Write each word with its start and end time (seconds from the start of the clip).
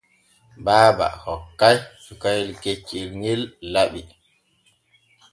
Baaba 0.65 1.07
hokkay 1.23 1.77
sukayel 2.03 2.51
keccel 2.63 3.07
ŋel 3.21 3.41
laɓi. 3.73 4.01